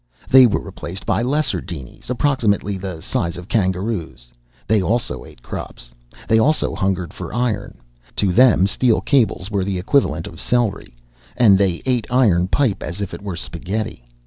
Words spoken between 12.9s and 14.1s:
if it were spaghetti.